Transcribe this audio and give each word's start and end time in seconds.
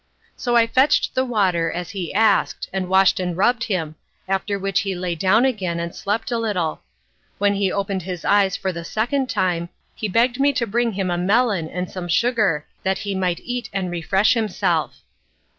So 0.35 0.55
I 0.55 0.65
fetched 0.65 1.13
the 1.13 1.23
water 1.23 1.71
as 1.71 1.91
he 1.91 2.11
asked, 2.11 2.67
and 2.73 2.89
washed 2.89 3.19
and 3.19 3.37
rubbed 3.37 3.65
him, 3.65 3.93
after 4.27 4.57
which 4.57 4.79
he 4.79 4.95
lay 4.95 5.13
down 5.13 5.45
again 5.45 5.79
and 5.79 5.93
slept 5.93 6.31
a 6.31 6.39
little. 6.39 6.81
When 7.37 7.53
he 7.53 7.71
opened 7.71 8.01
his 8.01 8.25
eyes 8.25 8.57
for 8.57 8.71
the 8.73 8.83
second 8.83 9.29
time, 9.29 9.69
he 9.93 10.07
begged 10.07 10.39
me 10.39 10.53
to 10.53 10.65
bring 10.65 10.93
him 10.93 11.11
a 11.11 11.19
melon 11.19 11.69
and 11.69 11.87
some 11.87 12.07
sugar, 12.07 12.65
that 12.81 12.97
he 12.97 13.13
might 13.13 13.41
eat 13.43 13.69
and 13.73 13.91
refresh 13.91 14.33
himself. 14.33 15.01